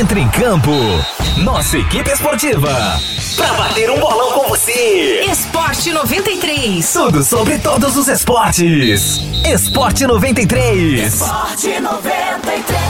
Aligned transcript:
Entre 0.00 0.18
em 0.18 0.28
campo. 0.30 0.70
Nossa 1.44 1.76
equipe 1.76 2.10
esportiva. 2.10 2.70
Pra 3.36 3.52
bater 3.52 3.90
um 3.90 4.00
bolão 4.00 4.32
com 4.32 4.48
você. 4.48 5.26
Esporte 5.30 5.92
93. 5.92 6.90
Tudo 6.90 7.22
sobre 7.22 7.58
todos 7.58 7.98
os 7.98 8.08
esportes. 8.08 9.20
Esporte 9.44 10.06
93. 10.06 11.12
Esporte 11.12 11.78
93. 11.78 12.89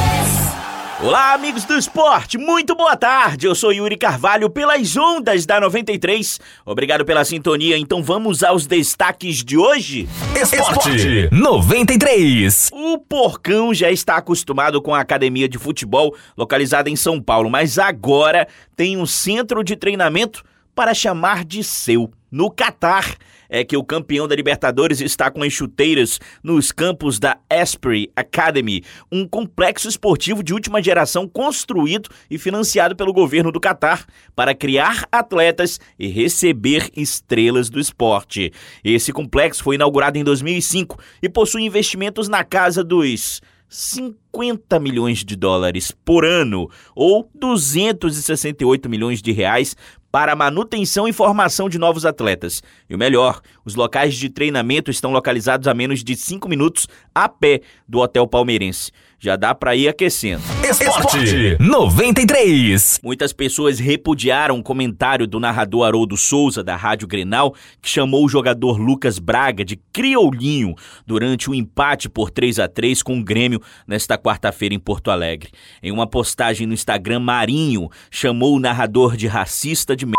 Olá, 1.03 1.33
amigos 1.33 1.65
do 1.65 1.79
esporte, 1.79 2.37
muito 2.37 2.75
boa 2.75 2.95
tarde. 2.95 3.47
Eu 3.47 3.55
sou 3.55 3.73
Yuri 3.73 3.97
Carvalho 3.97 4.51
pelas 4.51 4.95
ondas 4.99 5.47
da 5.47 5.59
93. 5.59 6.39
Obrigado 6.67 7.07
pela 7.07 7.25
sintonia. 7.25 7.79
Então 7.79 8.03
vamos 8.03 8.43
aos 8.43 8.67
destaques 8.67 9.43
de 9.43 9.57
hoje. 9.57 10.07
Esporte 10.39 11.31
93. 11.33 12.69
O 12.75 12.99
Porcão 12.99 13.73
já 13.73 13.91
está 13.91 14.17
acostumado 14.17 14.83
com 14.83 14.95
a 14.95 15.01
academia 15.01 15.49
de 15.49 15.57
futebol 15.57 16.15
localizada 16.37 16.91
em 16.91 16.97
São 16.97 17.19
Paulo, 17.19 17.49
mas 17.49 17.79
agora 17.79 18.47
tem 18.77 18.99
um 18.99 19.07
centro 19.07 19.65
de 19.65 19.77
treinamento 19.77 20.45
para 20.75 20.95
chamar 20.95 21.45
de 21.45 21.63
seu 21.63 22.11
no 22.31 22.51
Catar 22.51 23.17
é 23.49 23.65
que 23.65 23.77
o 23.77 23.83
campeão 23.83 24.29
da 24.29 24.37
Libertadores 24.37 25.01
está 25.01 25.31
com 25.31 25.43
as 25.43 25.53
chuteiras 25.53 26.21
nos 26.43 26.71
campos 26.71 27.19
da 27.19 27.37
Esprit 27.51 28.11
Academy, 28.15 28.85
um 29.11 29.27
complexo 29.27 29.89
esportivo 29.89 30.43
de 30.43 30.55
última 30.55 30.81
geração 30.81 31.27
construído 31.27 32.09
e 32.31 32.39
financiado 32.39 32.95
pelo 32.95 33.13
governo 33.13 33.51
do 33.51 33.59
Catar 33.59 34.07
para 34.37 34.55
criar 34.55 35.09
atletas 35.11 35.81
e 35.99 36.07
receber 36.07 36.89
estrelas 36.97 37.69
do 37.69 37.81
esporte. 37.81 38.53
Esse 38.85 39.13
complexo 39.13 39.65
foi 39.65 39.75
inaugurado 39.75 40.17
em 40.17 40.23
2005 40.23 40.97
e 41.21 41.29
possui 41.29 41.63
investimentos 41.63 42.29
na 42.29 42.45
casa 42.45 42.85
dos 42.85 43.41
50 43.71 44.81
milhões 44.81 45.25
de 45.25 45.37
dólares 45.37 45.93
por 46.05 46.25
ano 46.25 46.69
ou 46.93 47.31
268 47.35 48.89
milhões 48.89 49.23
de 49.23 49.31
reais 49.31 49.77
para 50.11 50.35
manutenção 50.35 51.07
e 51.07 51.13
formação 51.13 51.69
de 51.69 51.79
novos 51.79 52.05
atletas. 52.05 52.63
E 52.89 52.95
o 52.95 52.99
melhor, 52.99 53.41
os 53.65 53.75
locais 53.75 54.15
de 54.15 54.29
treinamento 54.29 54.91
estão 54.91 55.13
localizados 55.13 55.69
a 55.69 55.75
menos 55.75 56.03
de 56.03 56.17
5 56.17 56.49
minutos 56.49 56.89
a 57.15 57.29
pé 57.29 57.61
do 57.89 57.99
Hotel 57.99 58.27
Palmeirense. 58.27 58.91
Já 59.23 59.37
dá 59.37 59.55
para 59.55 59.77
ir 59.77 59.87
aquecendo. 59.87 60.43
Esporte 60.67 61.59
93. 61.61 63.01
Muitas 63.03 63.35
pessoas 63.35 63.79
repudiaram 63.79 64.59
o 64.59 64.63
comentário 64.63 65.27
do 65.27 65.39
narrador 65.39 65.87
Haroldo 65.87 66.17
Souza 66.17 66.65
da 66.65 66.75
Rádio 66.75 67.07
Grenal, 67.07 67.55
que 67.83 67.89
chamou 67.91 68.25
o 68.25 68.29
jogador 68.31 68.79
Lucas 68.79 69.19
Braga 69.19 69.63
de 69.63 69.77
crioulinho 69.93 70.75
durante 71.07 71.51
o 71.51 71.53
um 71.53 71.55
empate 71.55 72.09
por 72.09 72.31
3 72.31 72.61
a 72.61 72.67
3 72.67 73.03
com 73.03 73.21
o 73.21 73.23
Grêmio 73.23 73.61
nesta 73.87 74.17
quarta-feira 74.17 74.75
em 74.75 74.79
Porto 74.79 75.11
Alegre. 75.11 75.51
Em 75.83 75.93
uma 75.93 76.07
postagem 76.07 76.67
no 76.67 76.73
Instagram, 76.73 77.21
Marinho 77.21 77.91
chamou 78.11 78.57
o 78.57 78.61
narrador 78.61 79.19
de 79.19 79.27
racista 79.27 79.95
de 79.95 80.07
merda 80.07 80.17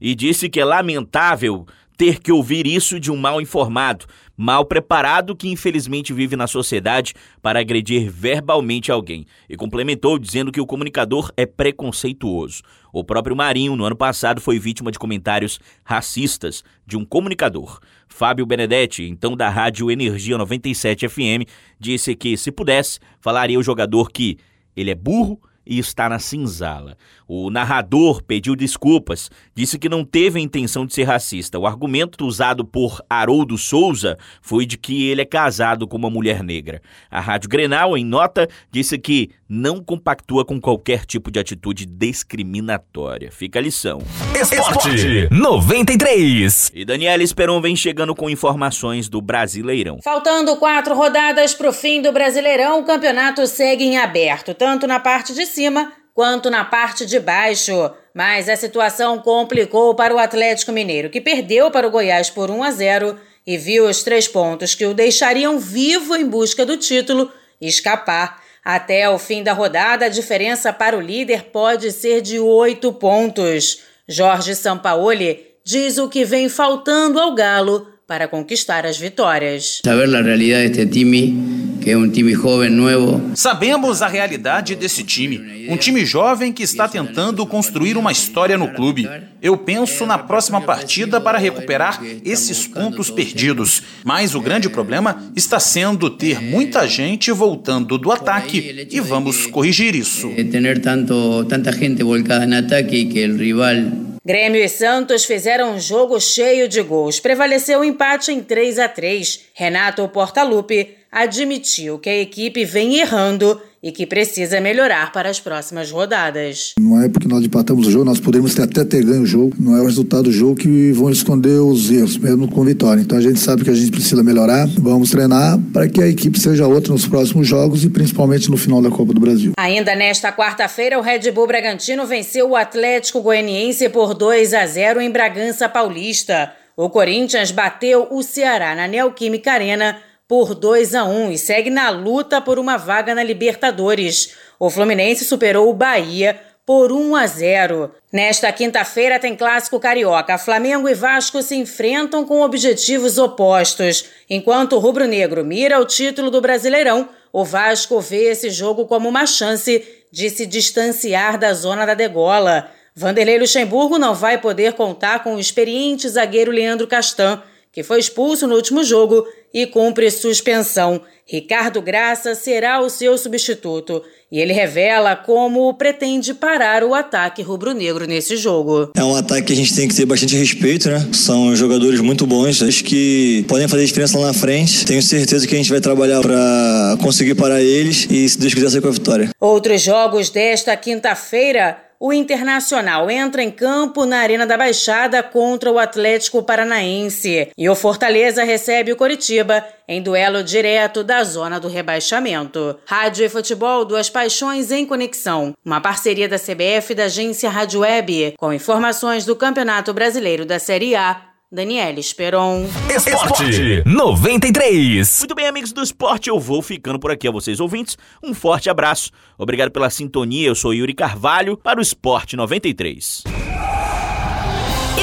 e 0.00 0.14
disse 0.14 0.48
que 0.48 0.60
é 0.60 0.64
lamentável 0.64 1.66
ter 1.96 2.20
que 2.20 2.32
ouvir 2.32 2.66
isso 2.66 2.98
de 2.98 3.10
um 3.10 3.16
mal 3.16 3.40
informado, 3.40 4.06
mal 4.36 4.64
preparado 4.64 5.36
que 5.36 5.48
infelizmente 5.48 6.12
vive 6.12 6.36
na 6.36 6.46
sociedade 6.46 7.14
para 7.40 7.60
agredir 7.60 8.10
verbalmente 8.10 8.90
alguém. 8.90 9.26
E 9.48 9.56
complementou 9.56 10.18
dizendo 10.18 10.50
que 10.50 10.60
o 10.60 10.66
comunicador 10.66 11.30
é 11.36 11.46
preconceituoso. 11.46 12.62
O 12.92 13.04
próprio 13.04 13.36
Marinho, 13.36 13.76
no 13.76 13.84
ano 13.84 13.96
passado, 13.96 14.40
foi 14.40 14.58
vítima 14.58 14.90
de 14.90 14.98
comentários 14.98 15.58
racistas 15.84 16.62
de 16.86 16.96
um 16.96 17.04
comunicador. 17.04 17.80
Fábio 18.08 18.46
Benedetti, 18.46 19.04
então 19.04 19.36
da 19.36 19.48
Rádio 19.48 19.90
Energia 19.90 20.38
97 20.38 21.08
FM, 21.08 21.48
disse 21.78 22.14
que, 22.14 22.36
se 22.36 22.52
pudesse, 22.52 23.00
falaria 23.20 23.58
o 23.58 23.62
jogador 23.62 24.10
que 24.10 24.38
ele 24.76 24.90
é 24.90 24.94
burro 24.94 25.40
e 25.66 25.78
está 25.78 26.08
na 26.08 26.18
cinzala. 26.18 26.96
O 27.26 27.50
narrador 27.50 28.22
pediu 28.22 28.54
desculpas, 28.54 29.30
disse 29.54 29.78
que 29.78 29.88
não 29.88 30.04
teve 30.04 30.38
a 30.38 30.42
intenção 30.42 30.84
de 30.84 30.92
ser 30.92 31.04
racista. 31.04 31.58
O 31.58 31.66
argumento 31.66 32.24
usado 32.24 32.64
por 32.64 33.02
Haroldo 33.08 33.56
Souza 33.56 34.18
foi 34.42 34.66
de 34.66 34.76
que 34.76 35.08
ele 35.08 35.22
é 35.22 35.24
casado 35.24 35.86
com 35.86 35.96
uma 35.96 36.10
mulher 36.10 36.42
negra. 36.42 36.82
A 37.10 37.20
Rádio 37.20 37.48
Grenal, 37.48 37.96
em 37.96 38.04
nota, 38.04 38.48
disse 38.70 38.98
que 38.98 39.30
não 39.48 39.82
compactua 39.82 40.44
com 40.44 40.60
qualquer 40.60 41.04
tipo 41.04 41.30
de 41.30 41.38
atitude 41.38 41.86
discriminatória. 41.86 43.30
Fica 43.30 43.58
a 43.58 43.62
lição. 43.62 44.02
Esporte 44.34 45.28
93. 45.30 46.72
E 46.74 46.84
Daniela 46.84 47.22
Esperon 47.22 47.60
vem 47.60 47.76
chegando 47.76 48.14
com 48.14 48.28
informações 48.28 49.08
do 49.08 49.20
Brasileirão. 49.20 49.98
Faltando 50.02 50.56
quatro 50.56 50.94
rodadas 50.94 51.54
para 51.54 51.68
o 51.68 51.72
fim 51.72 52.02
do 52.02 52.12
Brasileirão, 52.12 52.80
o 52.80 52.84
campeonato 52.84 53.46
segue 53.46 53.84
em 53.84 53.96
aberto, 53.96 54.54
tanto 54.54 54.86
na 54.86 54.98
parte 54.98 55.32
de 55.32 55.46
cima 55.54 55.92
quanto 56.12 56.50
na 56.50 56.64
parte 56.64 57.06
de 57.06 57.18
baixo. 57.18 57.90
Mas 58.12 58.48
a 58.48 58.56
situação 58.56 59.18
complicou 59.18 59.94
para 59.94 60.14
o 60.14 60.18
Atlético 60.18 60.72
Mineiro, 60.72 61.10
que 61.10 61.20
perdeu 61.20 61.70
para 61.70 61.86
o 61.86 61.90
Goiás 61.90 62.30
por 62.30 62.50
1 62.50 62.62
a 62.62 62.70
0 62.70 63.16
e 63.46 63.58
viu 63.58 63.86
os 63.88 64.02
três 64.02 64.26
pontos 64.26 64.74
que 64.74 64.86
o 64.86 64.94
deixariam 64.94 65.58
vivo 65.58 66.16
em 66.16 66.26
busca 66.26 66.64
do 66.64 66.76
título 66.76 67.30
escapar. 67.60 68.42
Até 68.64 69.08
o 69.10 69.18
fim 69.18 69.42
da 69.42 69.52
rodada, 69.52 70.06
a 70.06 70.08
diferença 70.08 70.72
para 70.72 70.96
o 70.96 71.00
líder 71.00 71.44
pode 71.52 71.92
ser 71.92 72.22
de 72.22 72.38
oito 72.38 72.92
pontos. 72.92 73.80
Jorge 74.08 74.54
Sampaoli 74.54 75.46
diz 75.64 75.98
o 75.98 76.08
que 76.08 76.24
vem 76.24 76.48
faltando 76.48 77.18
ao 77.20 77.34
Galo 77.34 77.86
para 78.06 78.28
conquistar 78.28 78.86
as 78.86 78.96
vitórias. 78.98 79.80
Saber 79.84 80.14
a 80.14 80.22
realidade 80.22 80.68
deste 80.68 80.86
time 80.86 81.53
que 81.84 81.90
é 81.90 81.96
um 81.98 82.08
time 82.08 82.32
jovem 82.32 82.70
novo. 82.70 83.36
Sabemos 83.36 84.00
a 84.00 84.08
realidade 84.08 84.74
desse 84.74 85.04
time, 85.04 85.68
um 85.68 85.76
time 85.76 86.02
jovem 86.06 86.50
que 86.50 86.62
está 86.62 86.88
tentando 86.88 87.46
construir 87.46 87.98
uma 87.98 88.10
história 88.10 88.56
no 88.56 88.72
clube. 88.72 89.06
Eu 89.42 89.58
penso 89.58 90.06
na 90.06 90.16
próxima 90.16 90.62
partida 90.62 91.20
para 91.20 91.36
recuperar 91.36 92.00
esses 92.24 92.66
pontos 92.66 93.10
perdidos, 93.10 93.82
mas 94.02 94.34
o 94.34 94.40
grande 94.40 94.70
problema 94.70 95.30
está 95.36 95.60
sendo 95.60 96.08
ter 96.08 96.40
muita 96.40 96.88
gente 96.88 97.30
voltando 97.30 97.98
do 97.98 98.10
ataque 98.10 98.88
e 98.90 98.98
vamos 99.00 99.46
corrigir 99.46 99.94
isso. 99.94 100.30
Ter 100.30 100.80
tanto 100.80 101.44
tanta 101.44 101.70
gente 101.70 102.02
volcada 102.02 102.46
no 102.46 102.56
ataque 102.56 103.04
que 103.04 103.26
o 103.26 103.36
rival 103.36 104.14
Grêmio 104.26 104.64
e 104.64 104.68
Santos 104.70 105.26
fizeram 105.26 105.74
um 105.74 105.78
jogo 105.78 106.18
cheio 106.18 106.66
de 106.66 106.80
gols. 106.80 107.20
Prevaleceu 107.20 107.80
o 107.80 107.84
empate 107.84 108.32
em 108.32 108.42
3 108.42 108.78
a 108.78 108.88
3. 108.88 109.40
Renato 109.52 110.08
Portaluppi 110.08 111.03
admitiu 111.14 111.96
que 111.96 112.10
a 112.10 112.20
equipe 112.20 112.64
vem 112.64 112.98
errando 112.98 113.60
e 113.80 113.92
que 113.92 114.04
precisa 114.04 114.60
melhorar 114.60 115.12
para 115.12 115.28
as 115.28 115.38
próximas 115.38 115.90
rodadas. 115.90 116.72
Não 116.80 117.00
é 117.00 117.08
porque 117.08 117.28
nós 117.28 117.44
empatamos 117.44 117.86
o 117.86 117.90
jogo, 117.90 118.04
nós 118.04 118.18
podemos 118.18 118.58
até 118.58 118.82
ter 118.82 119.04
ganho 119.04 119.22
o 119.22 119.26
jogo, 119.26 119.54
não 119.60 119.76
é 119.76 119.80
o 119.80 119.84
resultado 119.84 120.24
do 120.24 120.32
jogo 120.32 120.56
que 120.56 120.90
vão 120.92 121.10
esconder 121.10 121.60
os 121.60 121.88
erros, 121.90 122.16
mesmo 122.16 122.48
com 122.48 122.64
vitória. 122.64 123.00
Então 123.00 123.16
a 123.16 123.20
gente 123.20 123.38
sabe 123.38 123.62
que 123.62 123.70
a 123.70 123.74
gente 123.74 123.92
precisa 123.92 124.24
melhorar, 124.24 124.66
vamos 124.78 125.10
treinar 125.10 125.58
para 125.72 125.88
que 125.88 126.02
a 126.02 126.08
equipe 126.08 126.38
seja 126.40 126.66
outra 126.66 126.92
nos 126.92 127.06
próximos 127.06 127.46
jogos 127.46 127.84
e 127.84 127.90
principalmente 127.90 128.50
no 128.50 128.56
final 128.56 128.82
da 128.82 128.90
Copa 128.90 129.12
do 129.12 129.20
Brasil. 129.20 129.52
Ainda 129.56 129.94
nesta 129.94 130.32
quarta-feira, 130.32 130.98
o 130.98 131.02
Red 131.02 131.30
Bull 131.30 131.46
Bragantino 131.46 132.06
venceu 132.06 132.50
o 132.50 132.56
Atlético 132.56 133.20
Goianiense 133.20 133.88
por 133.88 134.14
2 134.14 134.52
a 134.54 134.66
0 134.66 135.00
em 135.00 135.10
Bragança 135.10 135.68
Paulista. 135.68 136.52
O 136.76 136.90
Corinthians 136.90 137.52
bateu 137.52 138.08
o 138.10 138.20
Ceará 138.22 138.74
na 138.74 138.88
Neoquímica 138.88 139.52
Arena 139.52 139.96
por 140.28 140.54
2 140.54 140.94
a 140.94 141.04
1 141.04 141.32
e 141.32 141.38
segue 141.38 141.70
na 141.70 141.90
luta 141.90 142.40
por 142.40 142.58
uma 142.58 142.76
vaga 142.76 143.14
na 143.14 143.22
Libertadores. 143.22 144.34
O 144.58 144.70
Fluminense 144.70 145.24
superou 145.24 145.68
o 145.68 145.74
Bahia 145.74 146.40
por 146.66 146.90
1 146.90 147.16
a 147.16 147.26
0. 147.26 147.90
Nesta 148.12 148.50
quinta-feira 148.50 149.18
tem 149.18 149.36
clássico 149.36 149.78
carioca. 149.78 150.38
Flamengo 150.38 150.88
e 150.88 150.94
Vasco 150.94 151.42
se 151.42 151.54
enfrentam 151.54 152.24
com 152.24 152.40
objetivos 152.40 153.18
opostos. 153.18 154.06
Enquanto 154.30 154.74
o 154.74 154.78
rubro-negro 154.78 155.44
mira 155.44 155.78
o 155.78 155.84
título 155.84 156.30
do 156.30 156.40
Brasileirão, 156.40 157.08
o 157.32 157.44
Vasco 157.44 158.00
vê 158.00 158.30
esse 158.30 158.48
jogo 158.48 158.86
como 158.86 159.08
uma 159.08 159.26
chance 159.26 159.84
de 160.10 160.30
se 160.30 160.46
distanciar 160.46 161.36
da 161.38 161.52
zona 161.52 161.84
da 161.84 161.92
degola. 161.92 162.70
Vanderlei 162.94 163.38
Luxemburgo 163.38 163.98
não 163.98 164.14
vai 164.14 164.38
poder 164.38 164.74
contar 164.74 165.22
com 165.22 165.34
o 165.34 165.40
experiente 165.40 166.08
zagueiro 166.08 166.52
Leandro 166.52 166.86
Castan, 166.86 167.42
que 167.74 167.82
foi 167.82 167.98
expulso 167.98 168.46
no 168.46 168.54
último 168.54 168.84
jogo 168.84 169.26
e 169.52 169.66
cumpre 169.66 170.10
suspensão. 170.10 171.02
Ricardo 171.26 171.82
Graça 171.82 172.34
será 172.34 172.80
o 172.80 172.90
seu 172.90 173.16
substituto 173.18 174.02
e 174.30 174.38
ele 174.38 174.52
revela 174.52 175.16
como 175.16 175.72
pretende 175.74 176.34
parar 176.34 176.84
o 176.84 176.94
ataque 176.94 177.42
rubro-negro 177.42 178.06
nesse 178.06 178.36
jogo. 178.36 178.90
É 178.96 179.02
um 179.02 179.16
ataque 179.16 179.46
que 179.46 179.52
a 179.52 179.56
gente 179.56 179.74
tem 179.74 179.88
que 179.88 179.94
ter 179.94 180.04
bastante 180.04 180.36
respeito, 180.36 180.88
né? 180.88 181.08
São 181.12 181.54
jogadores 181.56 182.00
muito 182.00 182.26
bons, 182.26 182.62
acho 182.62 182.84
que 182.84 183.44
podem 183.48 183.66
fazer 183.66 183.86
diferença 183.86 184.18
lá 184.18 184.28
na 184.28 184.34
frente. 184.34 184.84
Tenho 184.84 185.02
certeza 185.02 185.46
que 185.46 185.54
a 185.54 185.58
gente 185.58 185.70
vai 185.70 185.80
trabalhar 185.80 186.20
para 186.20 186.96
conseguir 187.00 187.34
parar 187.34 187.62
eles 187.62 188.06
e, 188.10 188.28
se 188.28 188.38
Deus 188.38 188.54
quiser, 188.54 188.70
sair 188.70 188.80
com 188.82 188.88
a 188.88 188.92
vitória. 188.92 189.30
Outros 189.40 189.80
jogos 189.82 190.30
desta 190.30 190.76
quinta-feira. 190.76 191.83
O 191.98 192.12
Internacional 192.12 193.10
entra 193.10 193.42
em 193.42 193.50
campo 193.50 194.04
na 194.04 194.18
Arena 194.18 194.46
da 194.46 194.56
Baixada 194.56 195.22
contra 195.22 195.70
o 195.70 195.78
Atlético 195.78 196.42
Paranaense 196.42 197.50
e 197.56 197.68
o 197.68 197.74
Fortaleza 197.74 198.44
recebe 198.44 198.92
o 198.92 198.96
Coritiba 198.96 199.64
em 199.86 200.02
duelo 200.02 200.42
direto 200.42 201.04
da 201.04 201.22
zona 201.24 201.60
do 201.60 201.68
rebaixamento. 201.68 202.78
Rádio 202.86 203.24
e 203.24 203.28
futebol, 203.28 203.84
duas 203.84 204.08
paixões 204.08 204.70
em 204.70 204.86
conexão. 204.86 205.54
Uma 205.64 205.80
parceria 205.80 206.28
da 206.28 206.38
CBF 206.38 206.92
e 206.92 206.94
da 206.94 207.04
agência 207.04 207.50
Rádio 207.50 207.80
Web, 207.80 208.34
com 208.38 208.52
informações 208.52 209.24
do 209.24 209.36
Campeonato 209.36 209.92
Brasileiro 209.92 210.44
da 210.44 210.58
Série 210.58 210.94
A 210.96 211.33
Daniela 211.54 212.00
Esperon. 212.00 212.66
Esporte 212.94 213.82
93. 213.86 215.18
Muito 215.20 215.34
bem, 215.36 215.46
amigos 215.46 215.72
do 215.72 215.82
esporte, 215.82 216.28
eu 216.28 216.40
vou 216.40 216.60
ficando 216.60 216.98
por 216.98 217.12
aqui 217.12 217.28
a 217.28 217.30
vocês 217.30 217.60
ouvintes. 217.60 217.96
Um 218.22 218.34
forte 218.34 218.68
abraço. 218.68 219.10
Obrigado 219.38 219.70
pela 219.70 219.88
sintonia. 219.88 220.48
Eu 220.48 220.54
sou 220.56 220.74
Yuri 220.74 220.92
Carvalho 220.92 221.56
para 221.56 221.78
o 221.78 221.82
Esporte 221.82 222.36
93. 222.36 223.22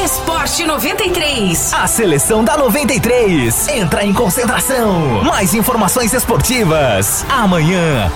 Esporte 0.03 0.65
93. 0.65 1.73
A 1.73 1.87
seleção 1.87 2.43
da 2.43 2.57
93 2.57 3.69
entra 3.69 4.03
em 4.03 4.13
concentração. 4.13 5.23
Mais 5.23 5.53
informações 5.53 6.13
esportivas 6.13 7.25
amanhã. 7.29 8.11